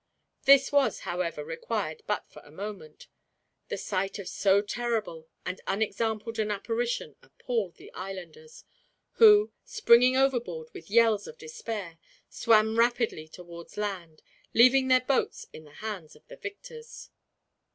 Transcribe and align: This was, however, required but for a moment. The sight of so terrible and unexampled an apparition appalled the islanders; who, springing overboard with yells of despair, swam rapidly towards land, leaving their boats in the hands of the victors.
This 0.45 0.71
was, 0.71 1.01
however, 1.01 1.45
required 1.45 2.01
but 2.07 2.25
for 2.27 2.41
a 2.41 2.49
moment. 2.49 3.05
The 3.67 3.77
sight 3.77 4.17
of 4.17 4.27
so 4.27 4.63
terrible 4.63 5.27
and 5.45 5.61
unexampled 5.67 6.39
an 6.39 6.49
apparition 6.49 7.17
appalled 7.21 7.75
the 7.75 7.93
islanders; 7.93 8.63
who, 9.17 9.51
springing 9.63 10.17
overboard 10.17 10.69
with 10.73 10.89
yells 10.89 11.27
of 11.27 11.37
despair, 11.37 11.99
swam 12.27 12.79
rapidly 12.79 13.27
towards 13.27 13.77
land, 13.77 14.23
leaving 14.55 14.87
their 14.87 15.01
boats 15.01 15.45
in 15.53 15.65
the 15.65 15.73
hands 15.85 16.15
of 16.15 16.27
the 16.29 16.35
victors. 16.37 17.11